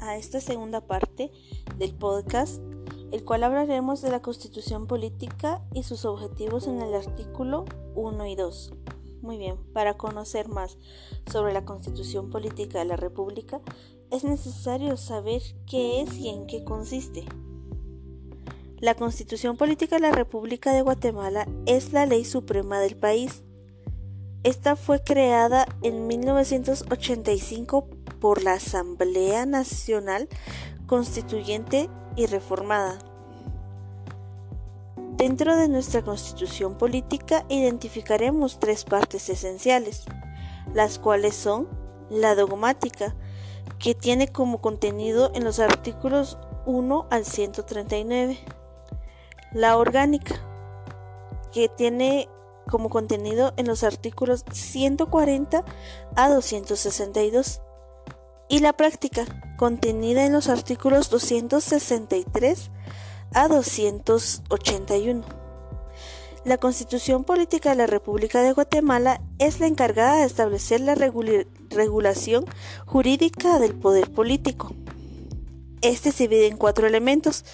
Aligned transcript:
a 0.00 0.16
esta 0.16 0.40
segunda 0.40 0.80
parte 0.80 1.30
del 1.76 1.94
podcast, 1.94 2.62
el 3.12 3.24
cual 3.24 3.44
hablaremos 3.44 4.02
de 4.02 4.10
la 4.10 4.22
Constitución 4.22 4.86
Política 4.86 5.62
y 5.74 5.82
sus 5.82 6.04
objetivos 6.04 6.66
en 6.66 6.80
el 6.80 6.94
artículo 6.94 7.64
1 7.94 8.26
y 8.26 8.36
2. 8.36 8.72
Muy 9.22 9.36
bien, 9.36 9.56
para 9.72 9.96
conocer 9.96 10.48
más 10.48 10.78
sobre 11.30 11.52
la 11.52 11.64
Constitución 11.64 12.30
Política 12.30 12.78
de 12.78 12.86
la 12.86 12.96
República, 12.96 13.60
es 14.10 14.24
necesario 14.24 14.96
saber 14.96 15.42
qué 15.66 16.00
es 16.00 16.16
y 16.16 16.28
en 16.28 16.46
qué 16.46 16.64
consiste. 16.64 17.24
La 18.78 18.94
Constitución 18.94 19.56
Política 19.56 19.96
de 19.96 20.02
la 20.02 20.12
República 20.12 20.72
de 20.72 20.82
Guatemala 20.82 21.48
es 21.66 21.92
la 21.92 22.06
ley 22.06 22.24
suprema 22.24 22.80
del 22.80 22.96
país. 22.96 23.42
Esta 24.44 24.76
fue 24.76 25.02
creada 25.02 25.66
en 25.82 26.06
1985 26.06 27.97
por 28.20 28.42
la 28.42 28.54
Asamblea 28.54 29.46
Nacional 29.46 30.28
Constituyente 30.86 31.88
y 32.16 32.26
Reformada. 32.26 32.98
Dentro 35.16 35.56
de 35.56 35.68
nuestra 35.68 36.02
constitución 36.02 36.78
política 36.78 37.44
identificaremos 37.48 38.60
tres 38.60 38.84
partes 38.84 39.28
esenciales, 39.28 40.04
las 40.74 40.98
cuales 40.98 41.34
son 41.34 41.68
la 42.08 42.34
dogmática, 42.34 43.14
que 43.78 43.94
tiene 43.94 44.28
como 44.28 44.60
contenido 44.60 45.30
en 45.34 45.44
los 45.44 45.58
artículos 45.58 46.38
1 46.66 47.06
al 47.10 47.24
139, 47.24 48.38
la 49.52 49.76
orgánica, 49.76 50.36
que 51.52 51.68
tiene 51.68 52.28
como 52.68 52.90
contenido 52.90 53.54
en 53.56 53.66
los 53.66 53.82
artículos 53.82 54.44
140 54.52 55.64
a 56.14 56.28
262, 56.28 57.60
y 58.48 58.60
la 58.60 58.72
práctica, 58.72 59.24
contenida 59.56 60.24
en 60.24 60.32
los 60.32 60.48
artículos 60.48 61.10
263 61.10 62.70
a 63.34 63.48
281. 63.48 65.24
La 66.44 66.56
Constitución 66.56 67.24
Política 67.24 67.70
de 67.70 67.76
la 67.76 67.86
República 67.86 68.40
de 68.40 68.52
Guatemala 68.52 69.20
es 69.38 69.60
la 69.60 69.66
encargada 69.66 70.20
de 70.20 70.24
establecer 70.24 70.80
la 70.80 70.94
regulación 70.94 72.46
jurídica 72.86 73.58
del 73.58 73.74
poder 73.74 74.10
político. 74.10 74.74
Este 75.82 76.10
se 76.10 76.26
divide 76.26 76.46
en 76.46 76.56
cuatro 76.56 76.86
elementos, 76.86 77.44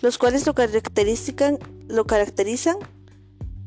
los 0.00 0.18
cuales 0.18 0.44
lo 0.46 0.54
caracterizan, 0.54 1.58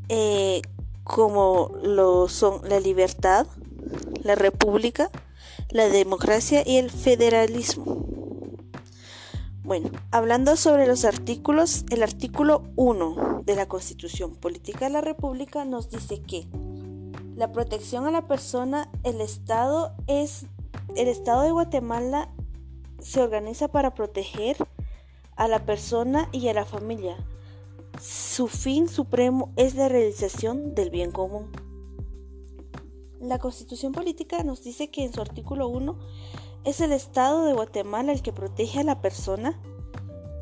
eh, 0.09 0.61
como 1.03 1.71
lo 1.81 2.27
son 2.27 2.67
la 2.67 2.79
libertad, 2.79 3.47
la 4.23 4.35
república, 4.35 5.09
la 5.69 5.87
democracia 5.89 6.63
y 6.65 6.77
el 6.77 6.91
federalismo. 6.91 8.05
Bueno, 9.63 9.89
hablando 10.11 10.55
sobre 10.57 10.85
los 10.85 11.05
artículos, 11.05 11.85
el 11.89 12.03
artículo 12.03 12.63
1 12.75 13.43
de 13.45 13.55
la 13.55 13.67
Constitución 13.67 14.35
Política 14.35 14.85
de 14.85 14.91
la 14.91 15.01
República 15.01 15.65
nos 15.65 15.89
dice 15.89 16.21
que 16.21 16.47
la 17.35 17.51
protección 17.51 18.05
a 18.05 18.11
la 18.11 18.27
persona, 18.27 18.89
el 19.03 19.21
Estado 19.21 19.95
es 20.07 20.45
el 20.95 21.07
Estado 21.07 21.41
de 21.41 21.51
Guatemala 21.51 22.29
se 22.99 23.21
organiza 23.21 23.67
para 23.67 23.93
proteger 23.93 24.57
a 25.35 25.47
la 25.47 25.65
persona 25.65 26.29
y 26.31 26.47
a 26.47 26.53
la 26.53 26.65
familia. 26.65 27.17
Su 28.01 28.47
fin 28.47 28.87
supremo 28.87 29.51
es 29.57 29.75
la 29.75 29.89
realización 29.89 30.75
del 30.75 30.89
bien 30.89 31.11
común. 31.11 31.51
La 33.19 33.39
Constitución 33.39 33.93
Política 33.93 34.43
nos 34.43 34.63
dice 34.63 34.89
que 34.89 35.03
en 35.03 35.13
su 35.13 35.21
artículo 35.21 35.67
1 35.69 35.97
es 36.65 36.81
el 36.81 36.91
Estado 36.91 37.45
de 37.45 37.53
Guatemala 37.53 38.11
el 38.11 38.21
que 38.21 38.33
protege 38.33 38.79
a 38.79 38.83
la 38.83 39.01
persona, 39.01 39.59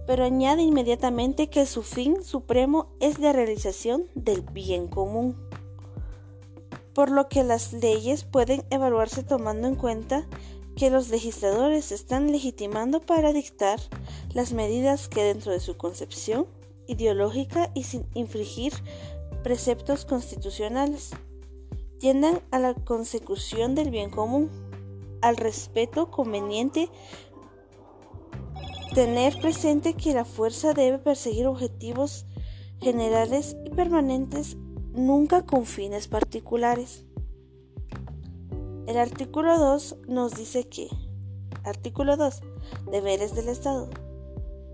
pero 0.08 0.24
añade 0.24 0.64
inmediatamente 0.64 1.50
que 1.50 1.66
su 1.66 1.84
fin 1.84 2.24
supremo 2.24 2.88
es 3.00 3.20
la 3.20 3.32
realización 3.32 4.06
del 4.16 4.42
bien 4.42 4.88
común, 4.88 5.38
por 6.94 7.12
lo 7.12 7.30
que 7.30 7.44
las 7.44 7.74
leyes 7.74 8.24
pueden 8.24 8.64
evaluarse 8.70 9.24
tomando 9.24 9.68
en 9.68 9.76
cuenta 9.76 10.28
que 10.76 10.90
los 10.90 11.10
legisladores 11.10 11.92
están 11.92 12.32
legitimando 12.32 13.02
para 13.02 13.34
dictar 13.34 13.80
las 14.34 14.52
medidas 14.52 15.08
que 15.08 15.24
dentro 15.24 15.52
de 15.52 15.60
su 15.60 15.78
concepción 15.78 16.48
ideológica 16.88 17.72
y 17.76 17.84
sin 17.84 18.08
infringir 18.16 18.74
preceptos 19.44 20.06
constitucionales 20.06 21.12
tiendan 22.04 22.42
a 22.52 22.60
la 22.60 22.74
consecución 22.74 23.76
del 23.76 23.90
bien 23.90 24.10
común, 24.10 24.50
al 25.22 25.38
respeto 25.38 26.12
conveniente, 26.12 26.90
tener 28.94 29.40
presente 29.40 29.94
que 29.94 30.14
la 30.14 30.26
fuerza 30.26 30.74
debe 30.74 31.00
perseguir 31.00 31.48
objetivos 31.48 32.26
generales 32.82 33.56
y 33.64 33.70
permanentes, 33.70 34.58
nunca 34.92 35.46
con 35.46 35.66
fines 35.66 36.10
particulares. 36.10 37.06
El 38.86 38.98
artículo 38.98 39.58
2 39.58 40.00
nos 40.10 40.34
dice 40.34 40.68
que, 40.68 40.90
artículo 41.64 42.18
2, 42.18 42.42
deberes 42.92 43.34
del 43.34 43.48
Estado. 43.48 43.90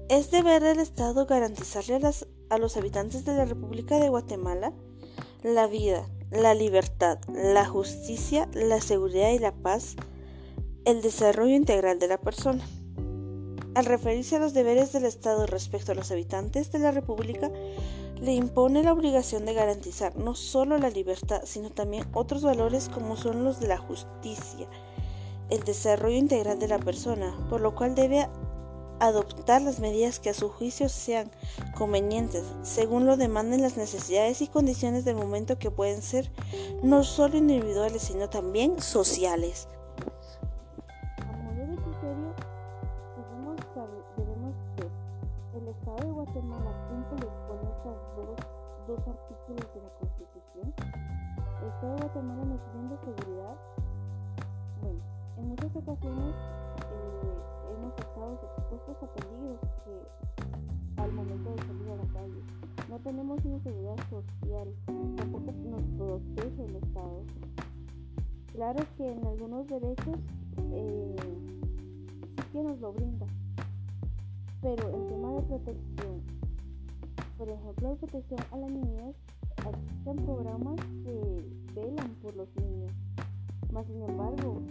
Es 0.10 0.32
deber 0.32 0.64
del 0.64 0.80
Estado 0.80 1.28
garantizarle 1.28 1.98
a, 1.98 2.12
a 2.56 2.58
los 2.58 2.76
habitantes 2.76 3.24
de 3.24 3.36
la 3.36 3.46
República 3.46 4.00
de 4.00 4.10
Guatemala 4.10 4.74
la 5.44 5.68
vida, 5.68 6.10
la 6.32 6.54
libertad, 6.54 7.20
la 7.34 7.66
justicia, 7.66 8.48
la 8.54 8.82
seguridad 8.82 9.32
y 9.32 9.40
la 9.40 9.52
paz, 9.52 9.96
el 10.86 11.02
desarrollo 11.02 11.56
integral 11.56 12.00
de 12.00 12.08
la 12.08 12.20
persona. 12.20 12.64
Al 13.76 13.86
referirse 13.86 14.36
a 14.36 14.40
los 14.40 14.54
deberes 14.54 14.92
del 14.94 15.06
Estado 15.06 15.46
respecto 15.46 15.92
a 15.92 15.96
los 15.96 16.12
habitantes 16.12 16.72
de 16.72 16.80
la 16.80 16.92
República, 16.92 17.52
le 18.22 18.34
impone 18.34 18.84
la 18.84 18.94
obligación 18.94 19.46
de 19.46 19.54
garantizar 19.54 20.16
no 20.18 20.36
solo 20.36 20.78
la 20.78 20.90
libertad, 20.90 21.42
sino 21.46 21.70
también 21.70 22.06
otros 22.14 22.44
valores 22.44 22.90
como 22.90 23.16
son 23.16 23.44
los 23.44 23.60
de 23.60 23.68
la 23.68 23.78
justicia, 23.78 24.68
el 25.50 25.64
desarrollo 25.64 26.18
integral 26.18 26.60
de 26.60 26.68
la 26.68 26.80
persona, 26.80 27.36
por 27.50 27.62
lo 27.62 27.76
cual 27.76 27.96
debe 27.96 28.28
adoptar 29.00 29.62
las 29.62 29.80
medidas 29.80 30.20
que 30.20 30.30
a 30.30 30.34
su 30.34 30.50
juicio 30.50 30.90
sean 30.90 31.30
convenientes, 31.78 32.44
según 32.64 33.06
lo 33.06 33.18
demanden 33.18 33.62
las 33.62 33.78
necesidades 33.78 34.42
y 34.42 34.48
condiciones 34.48 35.06
del 35.06 35.16
momento 35.16 35.58
que 35.58 35.72
pueden 35.72 36.02
ser 36.02 36.32
no 36.84 37.04
solo 37.04 37.38
individuales, 37.38 38.04
sino 38.04 38.30
también 38.30 38.82
sociales. 38.82 39.68
A 41.18 41.26
modo 41.26 41.68
de 41.68 41.76
criterio, 41.76 42.34
debemos, 44.18 44.54
ver 44.78 44.92
el 45.62 45.68
Estado 45.70 45.98
de 45.98 46.12
Guatemala 46.12 46.90
cumple 46.90 47.28
con 47.48 47.58
estos 47.68 47.96
dos, 48.16 48.36
dos 48.88 49.00
artículos 49.08 49.74
de 49.74 49.82
la 49.82 49.90
Constitución. 50.00 50.74
El 51.62 51.68
Estado 51.70 51.96
de 51.96 52.02
Guatemala 52.02 52.44
nos 52.46 52.62
brinda 52.74 52.98
seguridad. 53.04 53.56
Bueno, 54.82 55.00
en 55.38 55.48
muchas 55.50 55.76
ocasiones 55.76 56.36
eh, 56.36 57.59
tenemos 63.10 63.44
una 63.44 63.60
seguridad 63.64 63.96
social, 64.12 64.68
tampoco 64.86 65.52
nos 65.68 65.82
protege 65.98 66.66
el 66.66 66.76
Estado. 66.76 67.24
Claro 68.54 68.86
que 68.98 69.12
en 69.12 69.26
algunos 69.26 69.66
derechos 69.66 70.16
eh, 70.74 71.16
sí 72.36 72.44
que 72.54 72.62
nos 72.62 72.80
lo 72.80 72.94
brinda, 72.94 73.26
pero 74.62 74.90
en 74.94 75.08
tema 75.08 75.32
de 75.32 75.42
protección, 75.42 76.22
por 77.36 77.50
ejemplo, 77.50 77.90
de 77.90 77.96
protección 77.96 78.40
a 78.52 78.58
la 78.58 78.68
niñez, 78.68 79.16
existen 79.58 80.26
programas 80.26 80.76
que 81.04 81.44
velan 81.74 82.14
por 82.22 82.36
los 82.36 82.48
niños. 82.58 82.92
Más 83.74 83.88
sin 83.88 84.04
embargo, 84.04 84.62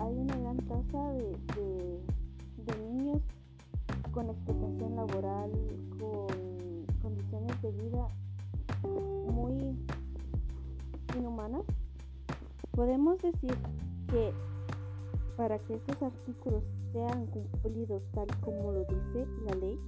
hay 0.00 0.18
una 0.18 0.36
gran 0.36 0.56
tasa 0.68 1.12
de, 1.12 2.00
niños 2.82 3.22
con 4.12 4.28
explotación 4.28 4.96
laboral, 4.96 5.50
con 5.98 6.69
condiciones 7.02 7.60
de 7.62 7.70
vida 7.72 8.08
muy 9.32 9.76
inhumanas. 11.16 11.62
Podemos 12.72 13.20
decir 13.20 13.54
que 14.08 14.32
para 15.36 15.58
que 15.58 15.74
estos 15.74 16.02
artículos 16.02 16.62
sean 16.92 17.26
cumplidos 17.26 18.02
tal 18.12 18.26
como 18.40 18.72
lo 18.72 18.84
dice 18.84 19.26
la 19.46 19.54
ley, 19.56 19.78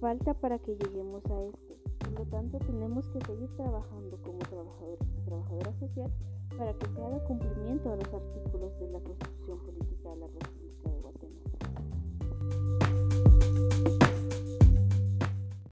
falta 0.00 0.34
para 0.34 0.58
que 0.58 0.76
lleguemos 0.76 1.24
a 1.26 1.42
esto. 1.42 1.74
Por 1.98 2.18
lo 2.18 2.24
tanto, 2.26 2.58
tenemos 2.58 3.08
que 3.08 3.20
seguir 3.26 3.48
trabajando 3.56 4.18
como 4.22 4.38
trabajadores 4.38 5.06
y 5.18 5.24
trabajadoras 5.24 5.78
sociales 5.78 6.12
para 6.56 6.72
que 6.74 6.86
se 6.86 7.02
haga 7.02 7.24
cumplimiento 7.24 7.92
a 7.92 7.96
los 7.96 8.12
artículos 8.12 8.78
de 8.80 8.90
la 8.90 9.00
Constitución 9.00 9.58
Política 9.58 10.10
de 10.10 10.16
la 10.16 10.26
República 10.26 10.90
de 10.90 11.00
Guatemala. 11.00 11.42